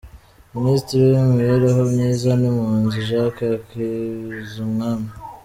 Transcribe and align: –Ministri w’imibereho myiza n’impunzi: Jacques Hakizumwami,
–Ministri 0.55 0.95
w’imibereho 1.09 1.81
myiza 1.91 2.29
n’impunzi: 2.41 2.97
Jacques 3.07 3.43
Hakizumwami, 3.51 5.09